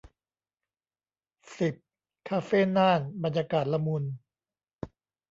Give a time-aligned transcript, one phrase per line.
[1.57, 1.73] สิบ
[2.29, 4.03] คาเฟ่น่าน บรรยากาศละมุน